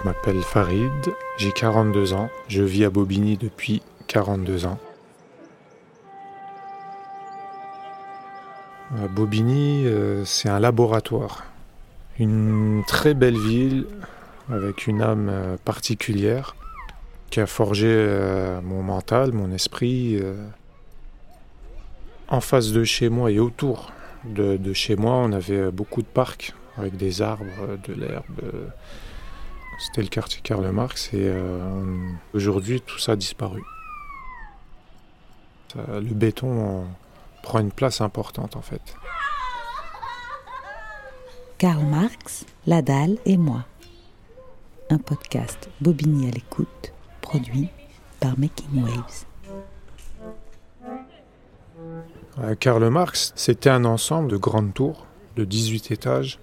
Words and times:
je 0.00 0.08
m'appelle 0.08 0.40
Farid, 0.42 1.14
j'ai 1.36 1.52
42 1.52 2.14
ans, 2.14 2.30
je 2.48 2.62
vis 2.62 2.84
à 2.84 2.90
Bobigny 2.90 3.36
depuis 3.36 3.82
42 4.06 4.66
ans. 4.66 4.78
Bobigny, 9.14 9.86
euh, 9.86 10.24
c'est 10.24 10.48
un 10.48 10.58
laboratoire, 10.58 11.44
une 12.18 12.82
très 12.88 13.14
belle 13.14 13.38
ville 13.38 13.86
avec 14.50 14.86
une 14.86 15.00
âme 15.00 15.28
euh, 15.30 15.56
particulière 15.64 16.56
qui 17.30 17.38
a 17.38 17.46
forgé 17.46 17.86
euh, 17.88 18.60
mon 18.62 18.82
mental, 18.82 19.32
mon 19.32 19.52
esprit. 19.52 20.20
En 22.28 22.40
face 22.40 22.72
de 22.72 22.84
chez 22.84 23.08
moi 23.08 23.30
et 23.30 23.38
autour 23.38 23.92
de, 24.24 24.72
chez 24.72 24.96
moi, 24.96 25.14
on 25.14 25.32
avait 25.32 25.70
beaucoup 25.70 26.02
de 26.02 26.06
parcs 26.06 26.54
avec 26.76 26.96
des 26.96 27.22
arbres, 27.22 27.78
de 27.86 27.92
l'herbe. 27.92 28.40
C'était 29.80 30.02
le 30.02 30.08
quartier 30.08 30.40
Karl 30.42 30.68
Marx 30.70 31.12
et 31.14 31.32
aujourd'hui 32.34 32.80
tout 32.80 32.98
ça 32.98 33.12
a 33.12 33.16
disparu. 33.16 33.62
Le 35.74 36.14
béton 36.14 36.84
prend 37.42 37.60
une 37.60 37.72
place 37.72 38.00
importante 38.00 38.56
en 38.56 38.62
fait. 38.62 38.82
Karl 41.60 41.84
Marx, 41.84 42.46
La 42.66 42.80
Dalle 42.80 43.18
et 43.26 43.36
moi. 43.36 43.66
Un 44.88 44.96
podcast 44.96 45.68
Bobigny 45.82 46.26
à 46.26 46.30
l'écoute, 46.30 46.92
produit 47.20 47.68
par 48.18 48.38
Making 48.38 48.82
Waves. 48.82 49.26
Euh, 52.38 52.54
Karl 52.54 52.88
Marx, 52.88 53.34
c'était 53.36 53.68
un 53.68 53.84
ensemble 53.84 54.30
de 54.30 54.38
grandes 54.38 54.72
tours 54.72 55.04
de 55.36 55.44
18 55.44 55.90
étages, 55.90 56.38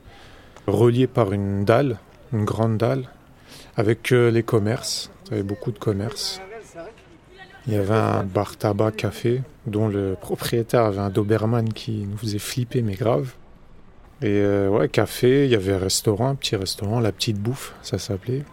reliées 0.67 1.07
par 1.07 1.33
une 1.33 1.65
dalle, 1.65 1.97
une 2.31 2.45
grande 2.45 2.77
dalle, 2.77 3.09
avec 3.77 4.11
euh, 4.11 4.31
les 4.31 4.43
commerces. 4.43 5.11
Il 5.27 5.31
y 5.31 5.33
avait 5.35 5.43
beaucoup 5.43 5.71
de 5.71 5.79
commerces. 5.79 6.41
Il 7.67 7.73
y 7.73 7.75
avait 7.77 7.93
un 7.93 8.23
bar 8.23 8.57
tabac 8.57 8.91
café 8.91 9.41
dont 9.65 9.87
le 9.87 10.15
propriétaire 10.19 10.85
avait 10.85 10.99
un 10.99 11.09
Doberman 11.09 11.71
qui 11.73 12.07
nous 12.09 12.17
faisait 12.17 12.39
flipper 12.39 12.81
mais 12.81 12.95
grave. 12.95 13.33
Et 14.21 14.29
euh, 14.29 14.69
ouais, 14.69 14.89
café, 14.89 15.45
il 15.45 15.51
y 15.51 15.55
avait 15.55 15.73
un 15.73 15.77
restaurant, 15.77 16.33
petit 16.35 16.55
restaurant, 16.55 16.99
la 16.99 17.11
petite 17.11 17.37
bouffe, 17.37 17.75
ça 17.83 17.99
s'appelait. 17.99 18.43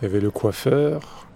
Il 0.00 0.04
y 0.04 0.06
avait 0.06 0.20
le 0.20 0.30
coiffeur. 0.30 1.26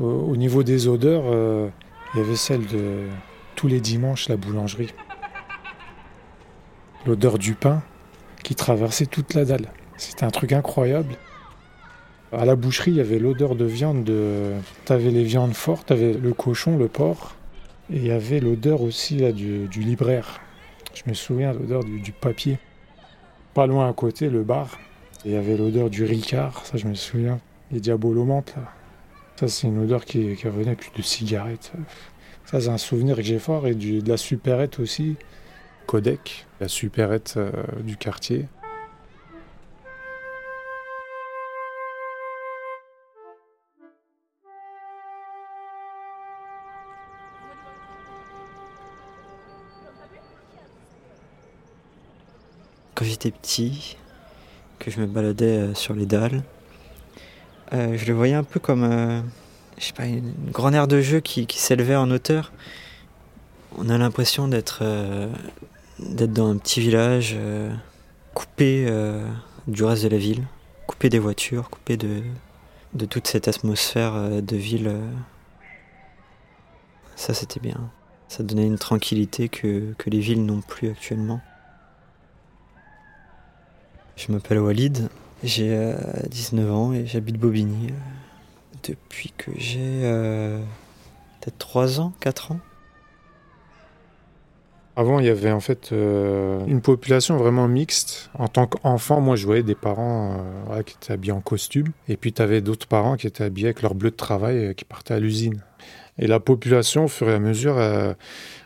Au, 0.00 0.34
niveau 0.36 0.64
des 0.64 0.88
odeurs, 0.88 1.24
euh, 1.26 1.68
il 2.14 2.20
y 2.20 2.24
avait 2.24 2.34
celle 2.34 2.66
de 2.66 3.06
tous 3.54 3.68
les 3.68 3.80
dimanches, 3.80 4.28
la 4.28 4.36
boulangerie. 4.36 4.92
L'odeur 7.06 7.38
du 7.38 7.54
pain 7.54 7.82
qui 8.42 8.56
traversait 8.56 9.06
toute 9.06 9.34
la 9.34 9.44
dalle. 9.44 9.68
C'était 9.98 10.24
un 10.24 10.30
truc 10.30 10.52
incroyable. 10.52 11.14
À 12.32 12.46
la 12.46 12.56
boucherie, 12.56 12.92
il 12.92 12.96
y 12.96 13.00
avait 13.00 13.18
l'odeur 13.18 13.54
de 13.54 13.66
viande. 13.66 14.04
De... 14.04 14.52
T'avais 14.86 15.10
les 15.10 15.22
viandes 15.22 15.52
fortes, 15.52 15.88
t'avais 15.88 16.14
le 16.14 16.32
cochon, 16.32 16.78
le 16.78 16.88
porc. 16.88 17.36
Et 17.92 17.96
il 17.96 18.06
y 18.06 18.10
avait 18.10 18.40
l'odeur 18.40 18.80
aussi 18.80 19.16
du, 19.32 19.68
libraire. 19.76 20.40
Je 20.94 21.02
me 21.06 21.14
souviens 21.14 21.52
l'odeur 21.52 21.84
du, 21.84 22.12
papier. 22.12 22.58
Pas 23.52 23.66
loin 23.66 23.86
à 23.88 23.92
côté, 23.92 24.30
le 24.30 24.42
bar. 24.42 24.78
Il 25.26 25.32
y 25.32 25.36
avait 25.36 25.56
l'odeur 25.58 25.90
du 25.90 26.04
Ricard, 26.04 26.64
ça 26.64 26.78
je 26.78 26.86
me 26.86 26.94
souviens. 26.94 27.38
Les 27.70 27.80
diabolomantes 27.80 28.54
là. 28.56 28.72
Ça 29.36 29.48
c'est 29.48 29.66
une 29.66 29.78
odeur 29.78 30.04
qui, 30.04 30.34
qui 30.34 30.48
revenait 30.48 30.74
plus 30.74 30.90
de 30.96 31.02
cigarettes. 31.02 31.72
Ça 32.46 32.60
c'est 32.60 32.68
un 32.68 32.78
souvenir 32.78 33.16
que 33.16 33.22
j'ai 33.22 33.38
fort. 33.38 33.66
Et 33.66 33.74
de 33.74 34.08
la 34.08 34.16
supérette 34.16 34.80
aussi. 34.80 35.16
Codec, 35.86 36.46
la 36.60 36.68
supérette 36.68 37.34
euh, 37.36 37.50
du 37.82 37.96
quartier. 37.96 38.46
Quand 53.02 53.08
j'étais 53.08 53.32
petit, 53.32 53.96
que 54.78 54.88
je 54.92 55.00
me 55.00 55.06
baladais 55.06 55.58
euh, 55.58 55.74
sur 55.74 55.92
les 55.92 56.06
dalles, 56.06 56.44
euh, 57.72 57.96
je 57.96 58.06
le 58.06 58.12
voyais 58.12 58.34
un 58.34 58.44
peu 58.44 58.60
comme 58.60 58.84
euh, 58.84 59.20
je 59.76 59.86
sais 59.86 59.92
une, 60.08 60.74
aire 60.74 60.86
de 60.86 61.00
jeu 61.00 61.18
qui, 61.18 61.48
s'élevait 61.50 61.96
en 61.96 62.08
hauteur. 62.12 62.52
On 63.76 63.88
a 63.88 63.98
l'impression 63.98 64.46
d'être 64.46 64.84
dans 65.98 66.50
un 66.50 66.56
petit 66.58 66.80
village 66.80 67.36
coupé 68.34 68.86
du 69.66 69.82
reste 69.82 70.04
de 70.04 70.08
la 70.08 70.18
ville, 70.18 70.44
coupé 70.86 71.08
des 71.08 71.18
voitures, 71.18 71.70
coupé 71.70 71.96
de, 71.96 72.22
toute 73.06 73.26
cette 73.26 73.48
atmosphère 73.48 74.42
de 74.42 74.56
ville. 74.56 74.94
Ça, 77.16 77.32
c'était 77.34 77.60
bien. 77.60 77.90
Ça 78.28 78.42
donnait 78.42 78.66
une 78.66 78.78
tranquillité 78.78 79.48
que 79.48 79.94
les 80.06 80.20
villes 80.20 80.44
n'ont 80.44 80.60
plus 80.60 80.90
actuellement. 80.90 81.40
Je 84.16 84.30
m'appelle 84.30 84.58
Walid, 84.58 85.08
j'ai 85.42 85.94
19 86.30 86.64
euh, 86.64 86.72
ans 86.72 86.92
et 86.92 87.06
j'habite 87.06 87.36
Bobigny 87.36 87.88
euh, 87.88 87.94
depuis 88.88 89.32
que 89.36 89.50
j'ai 89.56 90.02
euh, 90.04 90.60
peut-être 91.40 91.58
3 91.58 92.00
ans, 92.00 92.12
4 92.20 92.52
ans. 92.52 92.60
Avant, 94.94 95.18
il 95.18 95.24
y 95.24 95.30
avait 95.30 95.50
en 95.50 95.60
fait 95.60 95.90
une 95.90 96.82
population 96.82 97.38
vraiment 97.38 97.66
mixte. 97.66 98.28
En 98.38 98.48
tant 98.48 98.66
qu'enfant, 98.66 99.22
moi, 99.22 99.36
je 99.36 99.46
voyais 99.46 99.62
des 99.62 99.74
parents 99.74 100.36
qui 100.84 100.96
étaient 101.00 101.14
habillés 101.14 101.32
en 101.32 101.40
costume. 101.40 101.86
Et 102.08 102.18
puis, 102.18 102.34
tu 102.34 102.42
avais 102.42 102.60
d'autres 102.60 102.86
parents 102.86 103.16
qui 103.16 103.26
étaient 103.26 103.44
habillés 103.44 103.68
avec 103.68 103.80
leur 103.80 103.94
bleu 103.94 104.10
de 104.10 104.16
travail 104.16 104.66
et 104.66 104.74
qui 104.74 104.84
partaient 104.84 105.14
à 105.14 105.18
l'usine. 105.18 105.62
Et 106.18 106.26
la 106.26 106.40
population, 106.40 107.04
au 107.04 107.08
fur 107.08 107.28
et 107.28 107.34
à 107.34 107.38
mesure, 107.38 107.78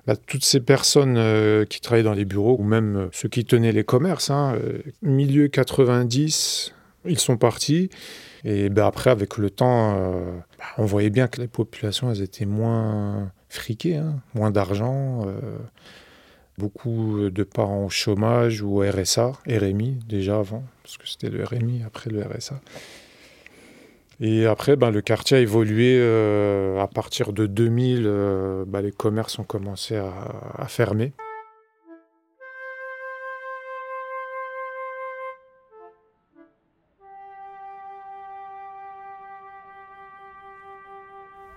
bah, 0.06 0.14
toutes 0.14 0.44
ces 0.44 0.60
personnes 0.60 1.16
euh, 1.18 1.64
qui 1.64 1.80
travaillaient 1.80 2.04
dans 2.04 2.14
les 2.14 2.24
bureaux, 2.24 2.56
ou 2.58 2.62
même 2.62 2.96
euh, 2.96 3.08
ceux 3.12 3.28
qui 3.28 3.44
tenaient 3.44 3.72
les 3.72 3.82
commerces, 3.82 4.30
hein, 4.30 4.54
euh, 4.54 4.78
milieu 5.02 5.48
90, 5.48 6.72
ils 7.06 7.18
sont 7.18 7.36
partis. 7.36 7.90
Et 8.44 8.68
bah, 8.68 8.86
après, 8.86 9.10
avec 9.10 9.36
le 9.36 9.50
temps, 9.50 9.94
bah, 10.58 10.64
on 10.78 10.84
voyait 10.84 11.10
bien 11.10 11.26
que 11.26 11.40
les 11.40 11.48
populations, 11.48 12.12
elles 12.12 12.22
étaient 12.22 12.46
moins 12.46 13.32
friquées, 13.48 13.96
hein, 13.96 14.20
moins 14.34 14.52
d'argent. 14.52 15.26
beaucoup 16.58 17.28
de 17.28 17.42
parents 17.42 17.84
au 17.84 17.90
chômage 17.90 18.62
ou 18.62 18.82
au 18.82 18.88
RSA, 18.88 19.32
RMI 19.48 19.98
déjà 20.08 20.38
avant, 20.38 20.62
parce 20.84 20.96
que 20.96 21.08
c'était 21.08 21.28
le 21.28 21.44
RMI 21.44 21.82
après 21.84 22.10
le 22.10 22.22
RSA. 22.22 22.60
Et 24.21 24.47
après, 24.47 24.77
ben, 24.77 24.91
le 24.91 25.03
quartier 25.03 25.37
a 25.37 25.41
évolué 25.41 25.99
euh, 25.99 26.81
à 26.81 26.87
partir 26.87 27.34
de 27.34 27.47
2000. 27.47 28.04
Euh, 28.06 28.65
ben, 28.66 28.81
les 28.81 28.93
commerces 28.93 29.38
ont 29.38 29.44
commencé 29.44 29.97
à, 29.97 30.66
fermer. 30.69 31.12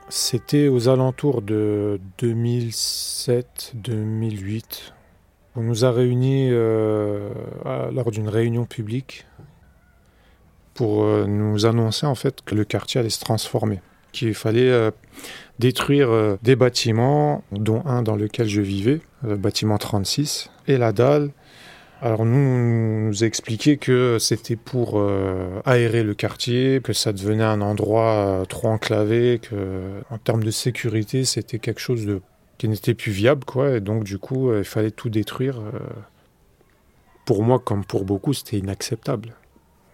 C'était 0.10 0.68
aux 0.68 0.90
alentours 0.90 1.42
de 1.42 2.02
2007-2008. 2.20 4.92
On 5.56 5.62
nous 5.62 5.86
a 5.86 5.92
réunis 5.92 6.50
euh, 6.52 7.30
lors 7.94 8.12
d'une 8.12 8.28
réunion 8.28 8.66
publique 8.66 9.26
pour 10.80 11.04
euh, 11.04 11.26
nous 11.28 11.66
annoncer 11.66 12.06
en 12.06 12.16
fait 12.16 12.42
que 12.46 12.56
le 12.56 12.64
quartier 12.64 13.02
allait 13.02 13.10
se 13.10 13.20
transformer, 13.20 13.82
qu'il 14.14 14.34
fallait 14.34 14.70
euh, 14.70 14.92
détruire 15.60 16.10
euh, 16.10 16.38
des 16.42 16.56
bâtiments, 16.56 17.44
dont 17.52 17.84
un 17.86 18.02
dans 18.02 18.16
lequel 18.16 18.48
je 18.48 18.62
vivais, 18.62 19.02
le 19.28 19.36
bâtiment 19.36 19.78
36, 19.78 20.50
et 20.70 20.78
la 20.78 20.94
dalle. 20.94 21.32
Alors 22.02 22.24
nous, 22.24 23.08
nous 23.08 23.24
a 23.26 23.28
expliqué 23.28 23.76
que 23.76 24.20
c'était 24.22 24.56
pour 24.56 25.06
aérer 25.66 26.02
le 26.02 26.14
quartier, 26.14 26.80
que 26.82 26.94
ça 26.94 27.12
devenait 27.12 27.44
un 27.44 27.60
endroit 27.60 28.46
trop 28.48 28.70
enclavé, 28.70 29.42
que 29.42 30.00
en 30.10 30.18
termes 30.18 30.46
de 30.46 30.52
sécurité, 30.52 31.26
c'était 31.26 31.60
quelque 31.60 31.82
chose 31.82 32.22
qui 32.58 32.70
n'était 32.70 32.94
plus 32.94 33.12
viable, 33.12 33.44
quoi. 33.44 33.72
Et 33.76 33.82
donc 33.82 34.06
du 34.06 34.18
coup, 34.18 34.56
il 34.56 34.64
fallait 34.64 34.92
tout 34.92 35.10
détruire. 35.10 35.58
pour 37.26 37.44
moi, 37.44 37.60
comme 37.60 37.84
pour 37.84 38.06
beaucoup, 38.06 38.32
c'était 38.32 38.60
inacceptable. 38.60 39.36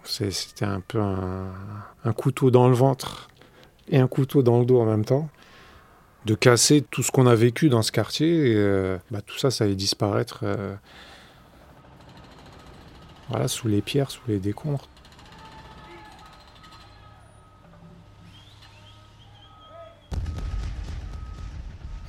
C'était 0.05 0.65
un 0.65 0.81
peu 0.81 0.99
un, 0.99 2.13
couteau 2.13 2.51
dans 2.51 2.67
le 2.67 2.75
ventre 2.75 3.27
et 3.89 3.97
un 3.97 4.07
couteau 4.07 4.43
dans 4.43 4.59
le 4.59 4.65
dos 4.65 4.79
en 4.79 4.85
même 4.85 5.05
temps. 5.05 5.29
De 6.25 6.35
casser 6.35 6.81
tout 6.81 7.03
ce 7.03 7.11
qu'on 7.11 7.27
a 7.27 7.35
vécu 7.35 7.69
dans 7.69 7.81
ce 7.81 7.91
quartier, 7.91 8.51
et, 8.51 8.55
euh, 8.55 8.97
bah, 9.11 9.21
tout 9.21 9.37
ça, 9.37 9.51
ça 9.51 9.63
allait 9.63 9.75
disparaître 9.75 10.39
euh, 10.43 10.75
voilà, 13.29 13.47
sous 13.47 13.67
les 13.67 13.81
pierres, 13.81 14.09
sous 14.09 14.23
les 14.27 14.39
décombres. 14.39 14.87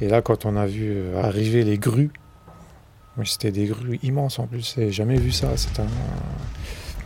Et 0.01 0.09
là, 0.09 0.21
quand 0.21 0.45
on 0.45 0.57
a 0.57 0.67
vu 0.67 1.15
arriver 1.17 1.65
les 1.65 1.79
grues, 1.79 2.13
c'était 3.25 3.51
des 3.51 3.67
grues 3.67 3.99
immenses 4.03 4.39
en 4.39 4.47
plus, 4.47 4.75
j'ai 4.77 4.93
jamais 4.93 5.17
vu 5.17 5.33
ça. 5.33 5.57
C'est 5.57 5.81
un, 5.81 5.87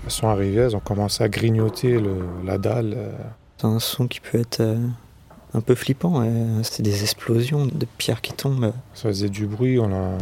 Elles 0.04 0.10
sont 0.10 0.28
arrivées, 0.28 0.60
elles 0.62 0.76
ont 0.76 0.80
commencé 0.80 1.22
à 1.22 1.28
grignoter 1.28 1.98
le- 2.00 2.26
la 2.44 2.58
dalle. 2.58 2.94
euh. 2.96 3.12
C'est 3.58 3.66
un 3.66 3.78
son 3.78 4.06
qui 4.08 4.20
peut 4.20 4.38
être 4.38 4.60
euh, 4.60 4.78
un 5.52 5.60
peu 5.60 5.74
flippant. 5.74 6.24
C'est 6.62 6.82
des 6.82 7.02
explosions 7.02 7.66
de 7.66 7.86
pierres 7.98 8.22
qui 8.22 8.32
tombent. 8.32 8.72
Ça 8.94 9.08
faisait 9.08 9.28
du 9.28 9.46
bruit, 9.46 9.78
on 9.78 9.92
a... 9.92 10.16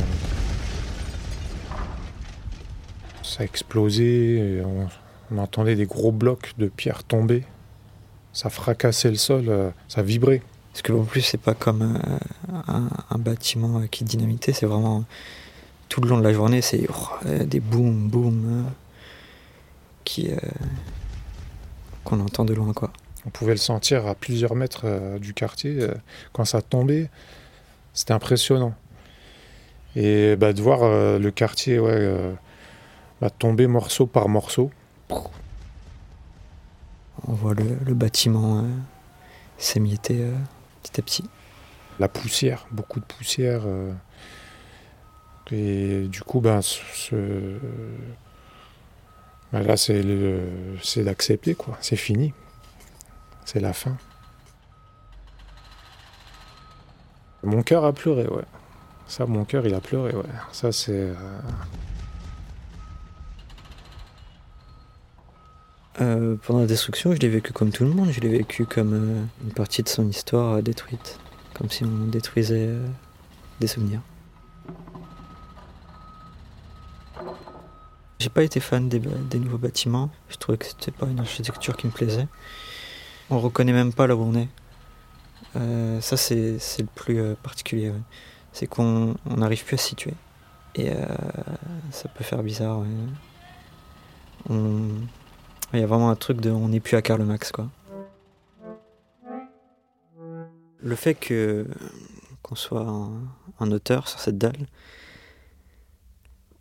Ça 3.23 3.43
a 3.43 3.45
explosé, 3.45 4.63
on, 4.65 4.89
on 5.35 5.39
entendait 5.39 5.77
des 5.77 5.87
gros 5.87 6.11
blocs 6.11 6.53
de 6.59 6.67
pierre 6.67 7.05
tomber. 7.05 7.45
Ça 8.33 8.51
fracassait 8.51 9.11
le 9.11 9.17
sol, 9.17 9.45
euh, 9.49 9.71
ça 9.87 10.03
vibrait. 10.03 10.43
Parce 10.73 10.83
que 10.83 10.93
en 10.93 11.05
plus, 11.05 11.21
c'est 11.23 11.41
pas 11.41 11.55
comme 11.55 11.99
un, 12.69 12.89
un 13.11 13.19
bâtiment 13.19 13.83
qui 13.91 14.05
est 14.05 14.07
dynamité, 14.07 14.53
c'est 14.53 14.67
vraiment 14.67 15.05
tout 15.89 16.01
le 16.01 16.09
long 16.09 16.19
de 16.19 16.23
la 16.23 16.33
journée, 16.33 16.61
c'est 16.63 16.87
oh, 16.89 17.27
des 17.45 17.59
boum 17.61 18.09
boum 18.09 18.65
qui 20.09 20.31
euh, 20.31 20.37
qu'on 22.05 22.21
entend 22.21 22.47
de 22.47 22.55
loin 22.55 22.73
quoi. 22.73 22.91
On 23.27 23.31
pouvait 23.31 23.53
le 23.53 23.59
sentir 23.59 24.07
à 24.07 24.15
plusieurs 24.15 24.55
mètres 24.55 24.83
euh, 24.85 25.19
du 25.19 25.35
quartier. 25.35 25.77
euh, 25.83 25.93
quand 26.33 26.47
ça 26.47 26.63
tombait, 26.63 27.11
c'était 27.93 28.15
impressionnant. 28.15 28.75
Et 29.97 30.35
bah, 30.37 30.55
de 30.55 30.63
voir 30.63 30.83
euh, 30.83 31.19
le 31.19 31.31
quartier 31.31 31.79
ouais, 31.79 31.91
euh, 31.93 32.33
bah, 33.21 33.29
tomber 33.29 33.67
morceau 33.67 34.07
par 34.07 34.29
morceau. 34.31 34.71
On 37.27 37.33
voit 37.35 37.53
le, 37.55 37.77
le 37.85 37.95
bâtiment 37.95 38.61
euh, 38.61 38.63
s'émietter 39.59 40.25
petit 40.83 41.01
à 41.01 41.03
petit. 41.03 41.25
La 41.99 42.09
poussière, 42.09 42.67
beaucoup 42.71 43.01
de 43.01 43.05
poussière. 43.05 43.63
et 45.51 46.07
du 46.09 46.23
coup, 46.23 46.41
ben, 46.41 46.63
ce, 46.63 46.79
ce- 46.95 47.59
là, 49.53 49.77
c'est 49.77 51.05
d'accepter, 51.05 51.55
quoi. 51.55 51.77
C'est 51.81 51.97
fini. 51.97 52.33
C'est 53.45 53.61
la 53.61 53.73
fin. 53.73 53.97
Mon 57.43 57.63
cœur 57.63 57.85
a 57.85 57.93
pleuré, 57.93 58.27
ouais. 58.27 58.45
Ça, 59.07 59.25
mon 59.27 59.45
cœur, 59.45 59.67
il 59.67 59.75
a 59.75 59.81
pleuré, 59.81 60.15
ouais. 60.15 60.25
Ça, 60.53 60.73
c'est. 60.73 60.93
euh, 60.93 61.15
Euh, 66.01 66.37
pendant 66.47 66.61
la 66.61 66.67
destruction, 66.67 67.13
je 67.13 67.19
l'ai 67.19 67.29
vécu 67.29 67.53
comme 67.53 67.71
tout 67.73 67.83
le 67.85 67.91
monde, 67.91 68.11
je 68.13 68.21
l'ai 68.21 68.29
vécu 68.29 68.67
comme 68.67 68.95
euh, 68.95 69.25
une 69.45 69.53
partie 69.53 69.83
de 69.83 69.89
son 69.89 70.09
histoire 70.09 70.63
détruite, 70.63 71.19
comme 71.55 71.69
si 71.71 71.85
on 71.85 72.07
détruisait 72.07 72.71
des 73.61 73.67
souvenirs. 73.67 74.01
Été 78.43 78.61
fan 78.61 78.89
des, 78.89 79.01
nouveaux 79.39 79.59
bâtiments, 79.59 80.11
je 80.29 80.37
trouvais 80.37 80.59
que 80.59 80.67
c'était 80.67 80.91
pas 80.91 81.07
une 81.07 81.21
architecture 81.21 81.77
qui 81.77 81.87
me 81.87 81.93
plaisait. 81.93 82.29
On 83.31 83.39
reconnaît 83.41 83.73
même 83.73 83.93
pas 83.93 84.07
là 84.07 84.17
où 84.17 84.23
on 84.23 84.35
est. 84.35 84.49
Euh, 85.57 86.01
ça, 86.01 86.17
c'est 86.17 86.59
le 86.79 86.87
plus 86.95 87.21
euh, 87.21 87.35
particulier. 87.43 87.93
C'est 88.53 88.67
qu'on 88.67 89.15
on 89.27 89.37
n'arrive 89.37 89.65
plus 89.65 89.75
à 89.75 89.79
se 89.79 89.89
situer. 89.89 90.15
Et 90.75 90.91
euh, 90.91 90.97
ça 91.91 92.09
peut 92.09 92.25
faire 92.25 92.43
bizarre. 92.43 92.83
il 94.49 94.61
y 95.75 95.83
a 95.83 95.87
vraiment 95.87 96.11
un 96.11 96.17
truc 96.17 96.41
de 96.41 96.51
on 96.51 96.69
n'est 96.69 96.81
plus 96.81 96.97
à 96.97 97.03
Karl 97.03 97.23
Max 97.23 97.53
quoi. 97.53 97.69
Le 100.81 100.95
fait 100.95 101.15
qu'on 102.43 102.55
soit 102.55 102.87
un 103.59 103.73
auteur 103.73 104.07
sur 104.07 104.21
cette 104.21 104.39
dalle, 104.39 104.67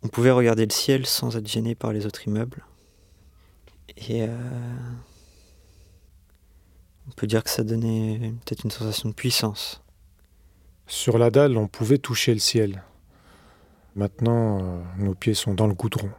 on 0.02 0.08
pouvait 0.08 0.30
regarder 0.30 0.64
le 0.64 0.72
ciel 0.72 1.06
sans 1.06 1.36
être 1.36 1.46
gêné 1.46 1.74
par 1.74 1.92
les 1.92 2.06
autres 2.06 2.26
immeubles. 2.26 2.64
Et 3.96 4.22
euh, 4.22 4.28
on 7.08 7.10
peut 7.12 7.26
dire 7.26 7.42
que 7.42 7.50
ça 7.50 7.64
donnait 7.64 8.32
peut-être 8.44 8.64
une 8.64 8.70
sensation 8.70 9.08
de 9.08 9.14
puissance. 9.14 9.82
Sur 10.86 11.18
la 11.18 11.30
dalle, 11.30 11.56
on 11.56 11.66
pouvait 11.66 11.98
toucher 11.98 12.32
le 12.32 12.40
ciel. 12.40 12.82
Maintenant, 13.96 14.60
euh, 14.62 14.80
nos 14.98 15.14
pieds 15.14 15.34
sont 15.34 15.54
dans 15.54 15.66
le 15.66 15.74
goudron. 15.74 16.10